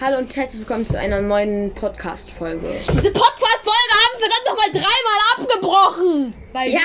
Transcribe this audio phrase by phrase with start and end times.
[0.00, 2.68] Hallo und herzlich willkommen zu einer neuen Podcast-Folge.
[2.68, 6.34] Diese Podcast-Folge haben wir dann noch mal dreimal abgebrochen.
[6.52, 6.80] Weil Ja!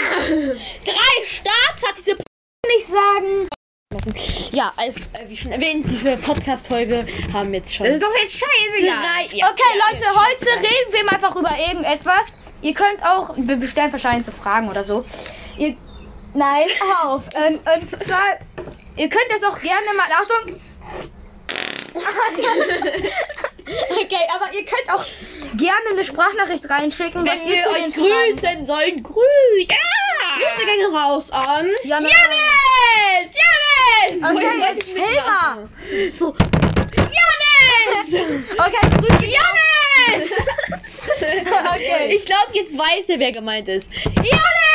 [0.85, 2.23] drei Starts hat diese P
[2.67, 3.49] nicht sagen.
[4.53, 8.33] Ja, also, äh, wie schon erwähnt, diese Podcast-Folge haben jetzt schon Das ist doch jetzt
[8.33, 9.35] scheiße, drei.
[9.35, 12.27] Ja, Okay, ja, Leute, heute reden wir mal einfach über irgendetwas.
[12.61, 15.03] Ihr könnt auch, wir bestellen wahrscheinlich so Fragen oder so.
[15.57, 15.75] Ihr,
[16.33, 16.67] nein,
[17.03, 17.23] auf.
[17.35, 18.21] Ähm, und zwar,
[18.95, 20.61] ihr könnt das auch gerne mal, Achtung.
[23.91, 25.05] okay, aber ihr könnt auch
[25.57, 29.67] gerne eine Sprachnachricht reinschicken, was Wenn ihr wir zu euch den Fragen- grüßen sollen, grüß!
[29.67, 29.75] Ja!
[30.35, 31.67] Grüße gehen raus an.
[31.83, 32.11] Janis!
[34.09, 34.23] Janis!
[34.23, 35.69] Okay, jetzt mitmachen.
[36.13, 36.33] So.
[36.97, 37.17] Janis!
[38.57, 39.31] Okay, grüß dich.
[39.33, 40.31] Janis!
[41.21, 42.15] Okay.
[42.15, 43.89] Ich glaube, jetzt weiß er, wer gemeint ist.
[44.17, 44.70] Janis!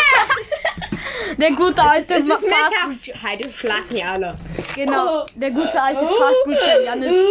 [1.39, 4.35] Der gute alte Es ist Fast- Mittagszeit, wir schlafen hier alle.
[4.75, 7.13] Genau, der gute alte Fastfood Janis.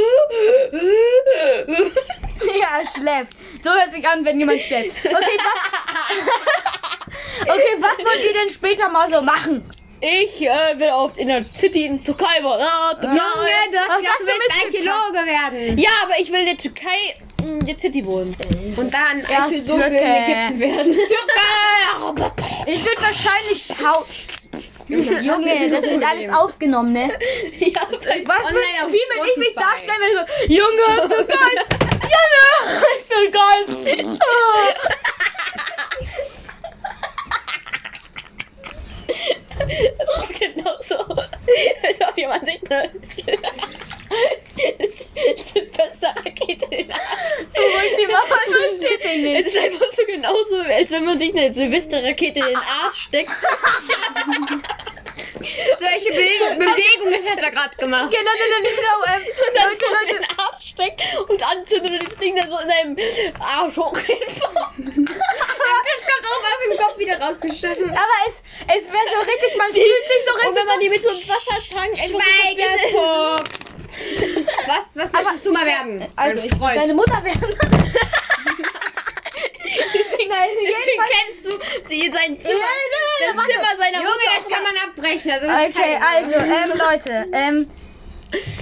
[2.60, 3.34] Ja, er schläft.
[3.64, 4.92] So hört sich an, wenn jemand schläft.
[5.06, 5.20] Okay, was,
[7.50, 9.64] okay, was wollt ihr denn später mal so machen?
[10.02, 13.08] Ich äh, will auf in der City in Türkei beraten.
[13.08, 13.20] Junge,
[13.72, 14.66] du hast Was hast du willst?
[14.66, 15.78] Archäologe werden.
[15.80, 17.16] Ja, aber ich will in der Türkei
[17.68, 18.36] in City wohnen.
[18.78, 19.86] Und dann Ja, in Türke.
[20.00, 20.98] Ägypten werden.
[22.68, 24.06] Ich würde wahrscheinlich schau.
[24.88, 26.46] Junge, das wird alles auf.
[26.46, 27.12] aufgenommen, ne?
[27.60, 31.58] ja, Was Online würd, auf wie will ich mich darstellen, wenn so, Junge, so geil.
[32.16, 34.20] Junge, ist so geil.
[39.58, 42.90] das ist genauso, als ob jemand sich eine
[45.78, 47.02] beste Rakete in den Arsch
[47.54, 49.48] Beruhig die Mama, ich verstehe dich Es nicht.
[49.48, 53.30] ist einfach so genauso, als wenn man sich eine Silvesterrakete in den Arsch steckt.
[55.78, 56.26] Solche Be
[56.58, 58.06] Bewegungen hat er gerade gemacht.
[58.08, 60.16] Okay, Leute, Leute, Leute, ähm, und dann Leute, Leute.
[60.16, 62.98] den Arsch steckt und anzündet und das Ding dann so in seinem
[63.40, 64.26] Arsch hochgeht.
[64.78, 67.90] Das kommt auch aus dem Kopf wieder rausgeschnitten.
[67.92, 68.36] Aber es,
[68.78, 71.10] es wäre so richtig, man fühlt sich so richtig Und wenn man die mit so
[71.10, 71.98] einem Wassertank.
[71.98, 73.66] Schweigefuchs.
[74.68, 76.06] Was, was möchtest du mal werden?
[76.16, 76.78] Also, ich Freund.
[76.78, 77.56] deine Mutter werden.
[81.10, 81.52] Kennst du
[81.90, 83.46] die, sein Zimmer, Ja, ja, ja, das.
[83.46, 85.30] Zimmer seiner Junge, Mutter das kann man abbrechen.
[85.30, 87.68] Das ist Okay, also, ähm, Leute, ähm,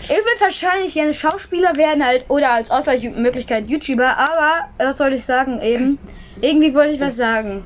[0.03, 5.23] ich würde wahrscheinlich gerne Schauspieler werden halt oder als Ausweichmöglichkeit YouTuber, aber was soll ich
[5.23, 5.99] sagen eben?
[6.41, 7.65] Irgendwie wollte ich was sagen.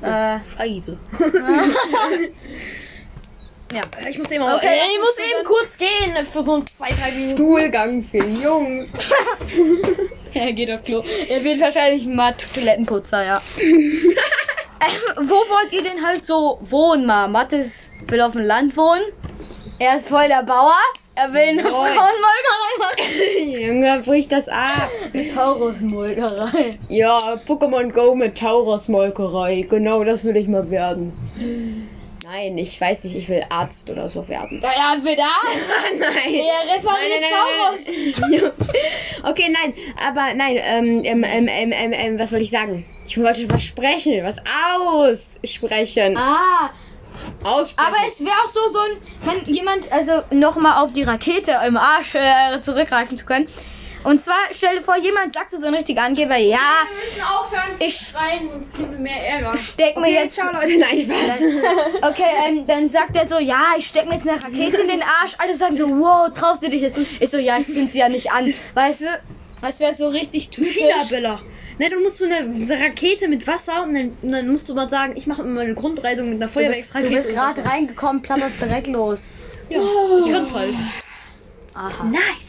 [0.00, 0.98] Äh, Scheiße.
[3.72, 3.82] ja.
[4.08, 7.32] Ich muss eben, Okay, ich muss eben kurz gehen für so zwei, drei Minuten.
[7.36, 8.92] Stuhlgang für Jungs.
[10.34, 11.02] Er geht auf Klo.
[11.28, 13.42] Er wird wahrscheinlich mal Toilettenputzer, ja.
[13.58, 17.28] ähm, wo wollt ihr denn halt so wohnen, mal?
[17.28, 19.02] Mathis will auf dem Land wohnen.
[19.78, 20.74] Er ist voll der Bauer.
[21.14, 21.62] Er will eine.
[21.62, 23.60] Frauenmolkerei machen.
[23.60, 24.88] Junge, brich das ab.
[25.34, 26.78] Taurusmolkerei.
[26.88, 29.66] Ja, Pokémon Go mit Taurus-Molkerei.
[29.68, 31.12] Genau das will ich mal werden.
[32.30, 34.60] Nein, ich weiß nicht, ich will Arzt oder so werden.
[34.62, 35.24] Ja, ja, wird er.
[35.98, 36.34] nein.
[36.34, 38.52] Er repariert nein, nein.
[39.30, 42.84] Okay, nein, aber nein, ähm, ähm, ähm, ähm, ähm, ähm, was wollte ich sagen?
[43.06, 44.36] Ich wollte was sprechen, was
[44.76, 46.18] aussprechen.
[46.18, 46.68] Ah,
[47.44, 47.88] Aussprechen.
[47.88, 51.78] aber es wäre auch so, so ein, wenn jemand, also nochmal auf die Rakete im
[51.78, 53.48] Arsch äh, zurückgreifen zu können.
[54.04, 57.22] Und zwar, stell dir vor, jemand sagt so, so ein richtiger Angeber, ja, Wir müssen
[57.22, 59.56] aufhören zu Ich- schreien, sonst kriegen wir mehr Ärger.
[59.56, 62.10] steck mir okay, jetzt ciao Leute, nein, Spaß.
[62.10, 65.02] Okay, ähm, dann sagt er so, ja, ich steck mir jetzt eine Rakete in den
[65.02, 65.32] Arsch.
[65.38, 66.98] Alle sagen so, wow, traust du dich jetzt?
[67.20, 68.54] Ich so, ja, ich zünd sie ja nicht an.
[68.74, 69.06] Weißt du?
[69.60, 70.74] Das wäre so richtig typisch.
[70.76, 71.42] China-Biller.
[71.78, 74.88] Ne, dann musst du eine Rakete mit Wasser und dann, und dann musst du mal
[74.88, 77.08] sagen, ich mache immer eine Grundreisung mit einer Du bist, Feuerwerksrakete.
[77.10, 79.30] du bist und gerade reingekommen, plapperst direkt los.
[79.68, 79.80] Ja,
[80.24, 80.74] ich kann's halt.
[81.74, 82.04] Aha.
[82.04, 82.47] Nice.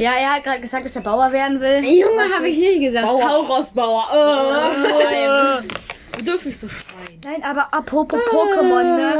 [0.00, 1.84] Ja, er hat gerade gesagt, dass er Bauer werden will.
[1.84, 3.06] Junge, habe ich nicht gesagt.
[3.06, 3.20] Bauer.
[3.20, 4.06] Taurusbauer.
[4.10, 5.68] Oh, nein.
[6.16, 7.20] Wir dürfen nicht so schreien.
[7.22, 9.12] Nein, aber apropos Pokémon, ne?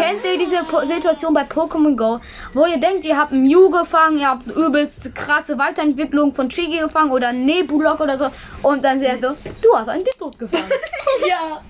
[0.00, 2.20] Kennt ihr diese po Situation bei Pokémon Go,
[2.54, 6.78] wo ihr denkt, ihr habt einen Mew gefangen, ihr habt übelst krasse Weiterentwicklung von Chigi
[6.78, 8.30] gefangen oder einen Nebulok oder so
[8.62, 10.64] und dann sagt er so, du hast einen Dittot gefangen.
[11.28, 11.60] Ja.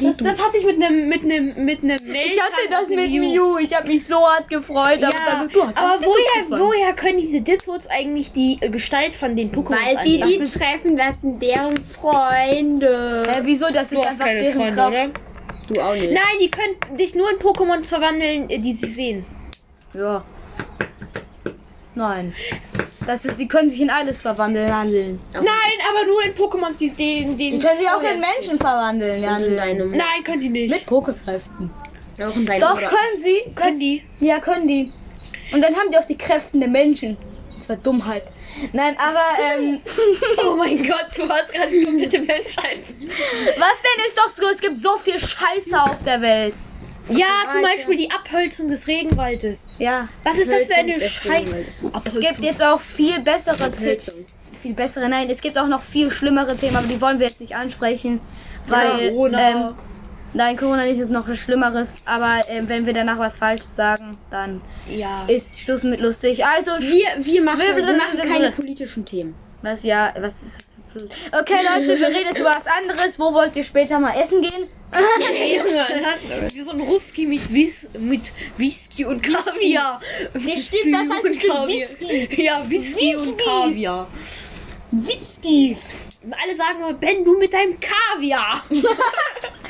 [0.00, 3.58] Das, das hatte ich mit einem mit einem mit einem ich hatte das mit Mew,
[3.58, 5.02] ich habe mich so hart gefreut.
[5.02, 6.62] aber Ja, dann, du hast einen aber woher, gefangen.
[6.62, 10.96] woher können diese Dittos eigentlich die äh, Gestalt von den Pokémon Weil die die treffen
[10.96, 13.24] lassen, deren Freunde.
[13.28, 13.66] Hä, wieso?
[13.70, 14.88] Das Du ist hast einfach keine deren Freunde, Kraft.
[14.92, 15.33] oder?
[15.68, 16.12] Du auch nicht.
[16.12, 19.24] Nein, die können dich nur in Pokémon verwandeln, äh, die sie sehen.
[19.94, 20.22] Ja.
[21.94, 22.34] Nein.
[23.06, 25.20] Das ist, sie können sich in alles verwandeln, handeln.
[25.32, 25.44] Nein,
[25.90, 29.56] aber nur in Pokémon, die den, den Die können sich auch in Menschen verwandeln, handeln.
[29.56, 29.90] deinem.
[29.90, 30.70] Nein, können sie nicht.
[30.70, 31.70] Mit Pokekräften.
[32.20, 32.88] Auch in deinem Doch, Bruder.
[32.88, 33.42] können sie.
[33.54, 34.02] können die.
[34.20, 34.92] Ja, können die.
[35.52, 37.16] Und dann haben die auch die Kräfte der Menschen.
[37.56, 38.24] Das war Dummheit.
[38.72, 39.80] Nein, aber, ähm,
[40.46, 42.80] Oh mein Gott, du hast gerade die komplette Menschheit.
[42.80, 44.48] was denn ist doch so?
[44.48, 46.54] Es gibt so viel Scheiße auf der Welt.
[47.08, 49.66] Ja, zum Beispiel die Abholzung des Regenwaldes.
[49.78, 50.08] Ja.
[50.22, 51.92] Was ist das für eine Scheiße?
[52.04, 53.64] Es gibt jetzt auch viel bessere.
[53.64, 54.24] Abholzung.
[54.60, 57.40] Viel bessere, nein, es gibt auch noch viel schlimmere Themen, aber die wollen wir jetzt
[57.40, 58.20] nicht ansprechen.
[58.66, 59.50] Weil, Corona.
[59.50, 59.74] ähm,
[60.34, 64.16] nein, Corona nicht ist noch was Schlimmeres, aber ähm, wenn wir danach was Falsches sagen,
[64.30, 65.24] dann Ja.
[65.28, 66.44] ist Schluss mit lustig.
[66.44, 69.34] Also, Wir, wir machen, Wir- wir machen keine politischen Themen.
[69.62, 70.58] was, ja, was ist?
[71.32, 73.18] Okay, Leute, wir reden jetzt über was anderes.
[73.18, 74.68] Wo wollt ihr später mal essen gehen?
[76.52, 80.00] Wie so ein Ruski mit, Whis mit Whisky und Kaviar.
[80.34, 81.88] Nee, stimmt, das heißt und Kaviar.
[82.38, 83.44] Ja, Whisky, und Whisky.
[83.44, 84.06] Kaviar.
[84.92, 85.76] Whisky.
[86.30, 88.62] Alle sagen immer, Ben, du mit deinem Kaviar.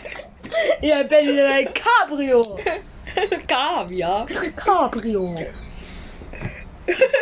[0.80, 2.58] Ja, Ben, wieder ein Cabrio.
[3.48, 4.26] Kaviar.
[4.56, 5.36] Cabrio.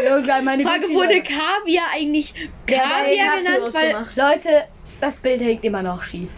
[0.02, 2.34] Irgendwann meine Frage, Gucci- wurde Kaviar eigentlich
[2.66, 3.74] Kaviar genannt?
[3.74, 4.64] Weil Leute,
[5.00, 6.30] das Bild hängt immer noch schief.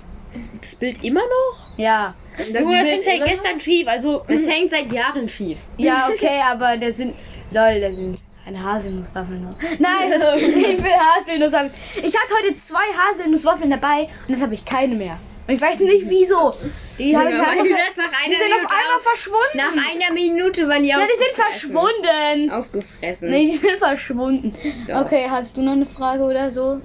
[0.61, 1.79] das Bild immer noch?
[1.79, 2.15] Ja.
[2.37, 3.27] Das Junge, das Bild hängt seit noch?
[3.27, 3.89] gestern schief.
[3.89, 5.59] Also, Es hängt seit Jahren schief.
[5.79, 7.15] Ja, okay, aber der sind.
[7.51, 8.21] Lol, der sind.
[8.47, 9.57] Eine Haselnusswaffel noch.
[9.79, 11.73] Nein, ich will Haselnusswaffeln.
[12.03, 15.19] Ich hatte heute zwei Haselnusswaffeln dabei und jetzt habe ich keine mehr.
[15.47, 16.55] Ich weiß nicht wieso.
[16.99, 19.57] Die, hab ich ver- das nach die einer sind auf Minute einmal auf- verschwunden.
[19.57, 22.51] Nach einer Minute waren die ja, die sind verschwunden.
[22.51, 23.31] Aufgefressen.
[23.31, 24.55] Nee, die sind verschwunden.
[24.89, 25.03] Ja.
[25.03, 26.81] Okay, hast du noch eine Frage oder so?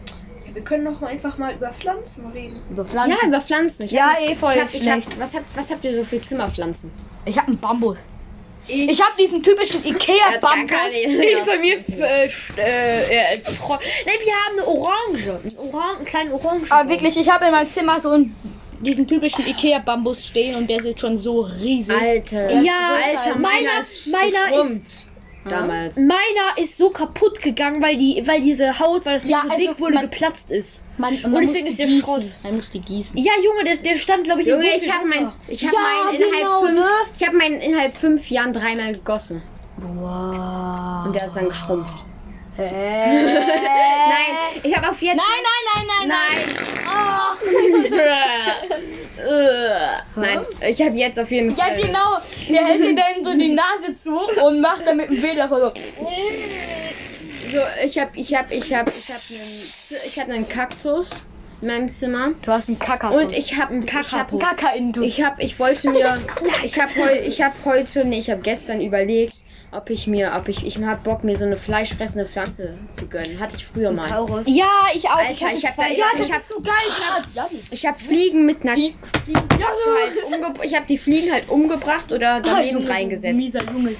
[0.52, 2.60] wir können doch einfach mal über Pflanzen reden.
[2.72, 3.28] Über Ja, Pflanzen?
[3.30, 3.84] über Pflanzen.
[3.86, 5.20] Ich Ja, hab- eh, voll ich hab, ich hab, schlecht.
[5.20, 6.92] was, habt, was habt ihr so für Zimmerpflanzen?
[7.26, 8.00] Ich habe einen Bambus.
[8.68, 10.70] Ich habe diesen typischen Ikea-Bambus.
[10.92, 15.40] Hinter mir äh, äh, äh, tro- Nein, wir haben eine Orange.
[15.44, 16.72] Einen, Oran einen kleinen Orange.
[16.72, 18.36] Aber wirklich, ich habe in meinem Zimmer so einen,
[18.82, 21.96] diesen typischen Ikea-Bambus stehen und der ist schon so riesig.
[21.96, 22.52] Alter.
[22.62, 24.82] Ja, Alter, meiner- ist meiner geschrumpft.
[25.46, 25.96] Damals.
[25.96, 29.66] Meiner ist so kaputt gegangen, weil die, weil diese Haut, weil das Ja, so also
[29.68, 30.82] dick wurde, man- geplatzt ist.
[30.98, 32.02] Man, Und deswegen ist der gießen.
[32.04, 32.26] Schrott.
[32.44, 33.18] Man muss die gießen.
[33.18, 35.74] Ja, Junge, der, der stand, glaube ich, in Junge, so ich habe mein, ich hab
[35.74, 36.86] Ja, meinen innerhalb genau, fünf, ne?
[37.18, 39.42] ich habe meinen innerhalb fünf Jahren dreimal gegossen
[39.78, 41.06] Wow.
[41.06, 41.96] und der ist dann geschrumpft.
[42.58, 42.70] Hä?
[43.34, 45.16] Nein, ich habe auf jetzt.
[45.16, 46.50] Nein, nein, nein, nein, nein.
[46.50, 46.69] Äh,
[50.16, 51.76] Nein, ich habe jetzt auf jeden Ja, Fall.
[51.76, 52.18] genau.
[52.50, 55.60] Der hält dir dann so die Nase zu und macht dann mit dem Bild davon
[55.60, 55.74] so.
[57.52, 61.10] So, ich habe, ich habe, ich habe, ich habe einen, ich habe einen Kaktus
[61.62, 63.12] in meinem Zimmer Du hast einen Kacker.
[63.12, 65.06] und ich habe einen Kacker-Intus.
[65.06, 66.20] Ich habe, ich wollte mir,
[66.64, 69.34] ich habe heute, ich habe heute, nee, ich habe gestern überlegt,
[69.72, 73.40] ob ich mir, ob ich, ich hab Bock mir so eine fleischfressende Pflanze zu gönnen.
[73.40, 74.10] Hatte ich früher mal.
[74.10, 74.46] Taurus.
[74.48, 75.18] Ja, ich auch.
[75.18, 77.54] Alter, ich hab zwei- da- ja, ich das hab- ist so geil.
[77.72, 78.98] Ich habe Fliegen mit einer, Fliegen
[79.50, 83.36] halt umge ich habe die Fliegen halt umgebracht oder daneben reingesetzt.
[83.36, 83.96] Mieser Junge.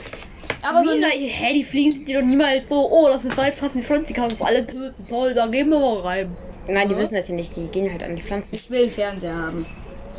[0.62, 3.76] Aber so, hä, die Fliegen sind dir doch niemals so, oh, das ist weit fast
[3.76, 5.08] eine Pflanze, die kann uns alle töten.
[5.08, 6.38] Toll, da gehen wir mal rein.
[6.68, 7.56] Nein, die wissen das ja nicht.
[7.56, 8.56] Die gehen halt an die Pflanzen.
[8.56, 9.66] Ich will Fernseher haben.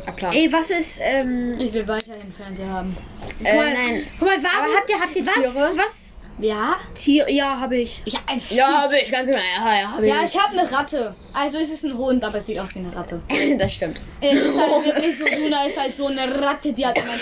[0.07, 0.35] Applaus.
[0.35, 2.95] Ey, was ist, ähm, Ich will weiterhin Fernseher haben.
[3.43, 4.07] äh, guck mal, nein.
[4.19, 5.71] guck mal, warum, Aber habt ihr- habt ihr was, Tiere?
[5.75, 5.97] was,
[6.39, 6.75] Ja?
[6.95, 8.01] Tier, ja, habe ich.
[8.05, 9.41] Ich hab ein Ja, habe ich ganz genau.
[9.57, 11.13] Ja, ja, habe Ja, ich habe eine Ratte.
[11.33, 13.21] Also es ist ein Hund, aber es sieht aus wie eine Ratte.
[13.59, 13.99] das stimmt.
[14.21, 17.13] Es ist halt wirklich so, Luna ist halt so eine Ratte, die hat immer.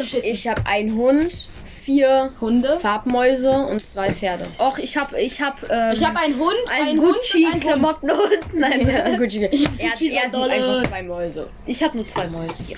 [0.24, 1.48] Ich habe einen Hund,
[1.84, 2.78] vier Hunde.
[2.80, 4.46] Farbmäuse und zwei Pferde.
[4.58, 7.54] Och, ich hab, ich hab, ähm, Ich habe einen Hund, ein einen Hund und einen
[7.54, 8.00] Hund.
[8.00, 8.38] Gucci-Klamottenhund.
[8.54, 11.50] Nein, Ja, gut, er, hat- er hat einfach zwei Mäuse.
[11.64, 12.76] ich hab nur zwei Mäuse hier.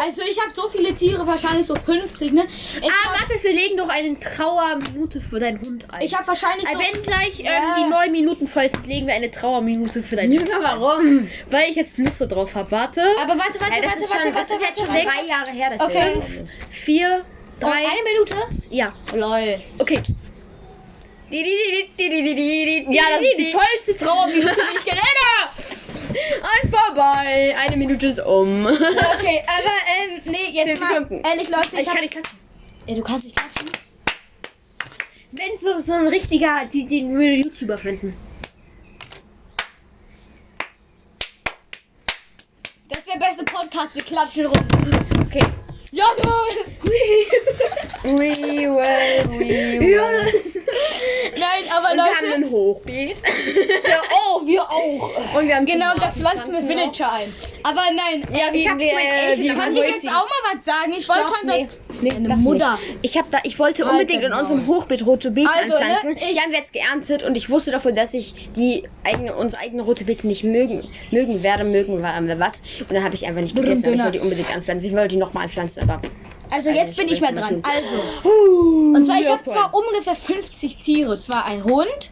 [0.00, 2.44] Also ich habe so viele Tiere, wahrscheinlich so 50, ne?
[2.80, 6.02] Ich Ah, warte, wir legen doch eine Trauerminute für deinen Hund ein.
[6.02, 6.78] ich habe wahrscheinlich Äh, so...
[6.78, 7.76] Wenn gleich ähm, Ja.
[7.78, 10.48] die neun Minuten voll sind, legen wir eine Trauerminute für deinen Hund.
[10.48, 11.28] Junge, warum?
[11.50, 12.70] Weil ich jetzt Lust darauf habe.
[12.70, 13.02] Warte.
[13.22, 15.06] Aber warte, warte, Ja, das warte, ist, warte, schon, warte, das ist jetzt schon warte,
[15.06, 15.94] drei Jahre her, dass Okay.
[15.94, 16.48] wir das machen.
[16.70, 17.24] Vier,
[17.60, 17.68] Drei.
[17.68, 17.76] drei.
[17.78, 18.34] Eine Minute?
[18.70, 18.92] Ja.
[19.14, 19.60] Lol.
[19.78, 20.00] Okay.
[21.32, 25.00] Ja, das ist die tollste Trauerminute, die ich kenne.
[26.90, 27.54] Vorbei.
[27.56, 28.66] Eine Minute ist um.
[28.66, 28.80] Okay,
[29.46, 31.24] aber ähm, nee, jetzt Zehn mal Sekunden.
[31.24, 32.38] ehrlich, Leute, ich, Ich kann nicht klatschen.
[32.86, 33.70] Ey, du kannst nicht klatschen.
[35.30, 38.16] Wenn so, so ein richtiger, die, den würde YouTuber finden.
[42.88, 44.66] Das ist der beste Podcast, wir klatschen rum.
[45.26, 45.44] Okay.
[45.92, 46.06] Ja,
[48.02, 48.74] We will,
[49.28, 49.96] we will.
[49.96, 50.49] Nein,
[51.76, 53.16] aber Und wir haben Leute, ein Hochbeet.
[53.88, 53.96] ja,
[54.32, 55.36] oh, wir auch.
[55.36, 56.68] Und wir haben Genau, da pflanzen wir.
[56.68, 57.34] Villager ein.
[57.62, 60.64] Aber nein, Ja, ich hab zu meinen Eltern kann ich wollte jetzt auch mal was
[60.64, 60.92] sagen?
[60.96, 61.48] Ich wollte schon
[62.00, 62.78] nee, nee, Mutter.
[62.80, 62.98] Nicht.
[63.02, 64.66] Ich hab da, ich wollte Halt unbedingt in unserem.
[64.66, 66.16] Hochbeet rote Beete Also, ne, anpflanzen.
[66.16, 69.62] ich- die haben wir jetzt geerntet und ich wusste davon, dass ich die eigene, unsere
[69.62, 72.62] eigene rote Beete nicht mögen, mögen werde, mögen wir was.
[72.80, 73.92] Und dann habe ich einfach nicht gegessen.
[73.92, 74.88] Ich wollte die unbedingt anpflanzen.
[74.88, 76.00] Ich wollte die nochmal anpflanzen, aber
[76.50, 77.62] Also jetzt bin ich mal dran.
[77.62, 81.20] Also, und zwar ich habe zwar ungefähr 50 Tiere.
[81.20, 82.10] Zwar ein Hund,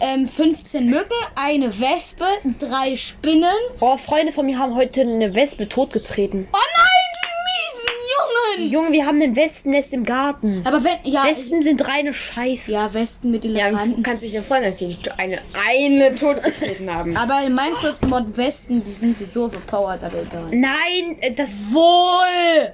[0.00, 2.26] ähm, 15 Mücken, eine Wespe,
[2.60, 3.54] drei Spinnen.
[3.80, 6.48] Oh, Freunde von mir haben heute eine Wespe totgetreten.
[6.52, 8.70] Oh nein, die miesen Jungen!
[8.72, 10.62] Junge, wir haben ein Wespennest im Garten.
[10.64, 12.70] Aber wenn, ja, Wespen sind reine Scheiße.
[12.72, 13.96] ja, Westen mit Ja, Elefanten.
[13.96, 17.16] du kannst dich ja freuen, dass sie eine, eine totgetreten haben.
[17.16, 20.46] Aber in Minecraft-Mod Westen, die sind die so overpowered, aber egal.
[20.52, 21.50] Nein, äh, das.
[21.72, 22.72] Wohl!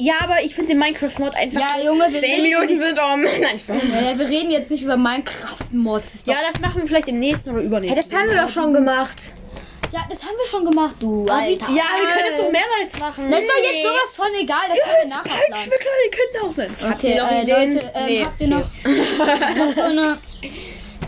[0.00, 1.60] Ja, aber ich finde den Minecraft-Mod einfach.
[1.60, 3.22] Ja, Junge, wir Zehn reden Minuten nicht, sind um.
[3.42, 3.82] Nein, Spaß.
[3.92, 6.20] ja, wir reden jetzt nicht über Minecraft-Mods.
[6.24, 8.02] Ja, das machen wir vielleicht im nächsten oder Hey, übernächsten.
[8.10, 9.32] das haben wir doch schon gemacht.
[9.92, 11.26] ja, das haben wir schon gemacht, du.
[11.26, 11.66] Wie- Alter.
[11.72, 13.28] Ja, wir können es doch mehrmals machen.
[13.30, 15.70] Das ist doch jetzt sowas von egal, das können wir nachher planen.
[16.04, 16.76] die könnten auch sein.
[16.94, 17.40] Okay, ihr noch äh?
[17.74, 18.58] Leute, ähm, Nee, habt ihr noch,
[19.56, 20.18] noch so eine...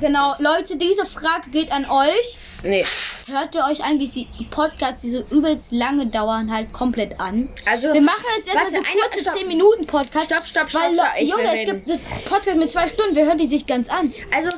[0.00, 2.38] Genau, Leute, diese Frage geht an euch.
[2.62, 2.84] Nee.
[3.28, 7.48] Hört ihr euch eigentlich die Podcasts, die so übelst lange dauern, halt komplett an?
[7.66, 9.34] Also, Wir machen jetzt erstmal so eine- kurze stopp.
[9.36, 10.26] 10 Minuten Podcast.
[10.26, 11.84] Stopp, stopp, stopp, Weil, stopp, ich Junge, will es reden.
[11.86, 14.12] gibt das Podcast mit zwei Stunden, wir hören die sich ganz an.
[14.34, 14.50] also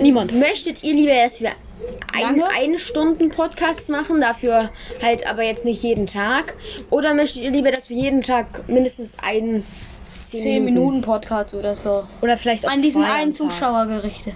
[0.00, 0.32] Niemand.
[0.32, 1.50] möchtet ihr lieber, dass wir
[2.12, 2.48] ein, Lange?
[2.48, 4.70] eine Stunden Podcasts machen, dafür
[5.02, 6.54] halt aber jetzt nicht jeden Tag?
[6.90, 9.64] Oder möchtet ihr lieber, dass wir jeden Tag mindestens einen
[10.24, 12.04] 10 Minuten Podcast oder so.
[12.20, 13.38] Oder vielleicht auch An diesen einen Tag.
[13.50, 14.34] Zuschauer gerichtet.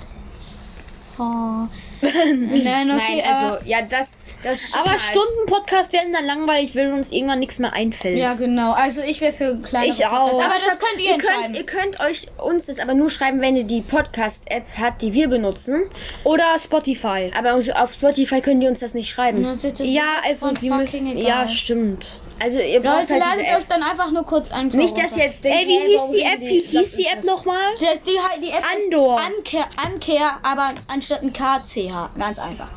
[1.19, 1.23] Oh.
[2.03, 4.99] Nein, okay, Nein, aber, also, ja, das, das Aber.
[4.99, 8.19] Stunden-Podcast werden dann langweilig, weil uns irgendwann nichts mehr einfällt.
[8.19, 8.73] Ja, genau.
[8.73, 10.43] Also ich wäre für kleine Ich auch.
[10.43, 11.43] Aber das könnt ihr Ihr entscheiden.
[11.43, 15.13] könnt, ihr könnt euch uns das aber nur schreiben, wenn ihr die Podcast-App habt, die
[15.13, 15.85] wir benutzen.
[16.25, 17.31] Oder Spotify.
[17.39, 19.59] Aber auf Spotify könnt ihr uns das nicht schreiben.
[19.79, 21.07] Ja, also sie müssen.
[21.13, 21.25] egal.
[21.25, 22.07] Ja, stimmt.
[22.43, 24.69] Also ihr braucht Leute, halt ladet euch dann einfach nur kurz an.
[24.69, 26.41] Nicht, dass ihr jetzt denkt, Ey, wie hey, hieß die App?
[26.41, 27.73] Wie hieß die App nochmal?
[27.81, 29.21] Das, die, die App Andor.
[29.21, 32.19] ist Ankehr, Ankehr, aber anstatt ein KCH.
[32.19, 32.69] Ganz einfach.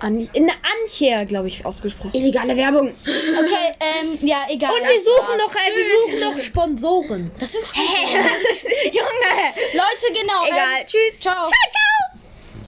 [0.00, 2.12] An, in der Ancher, glaube ich, ausgesprochen.
[2.14, 2.94] Illegale Werbung.
[3.04, 4.72] Okay, ähm, ja, egal.
[4.72, 7.30] Und wir suchen noch, äh, wir suchen noch Sponsoren.
[7.38, 9.00] Das ist Junge.
[9.72, 10.46] Leute, genau.
[10.46, 10.80] Egal.
[10.80, 11.20] Ähm, Tschüss.
[11.20, 11.34] ciao.
[11.34, 12.20] Ciao, ciao.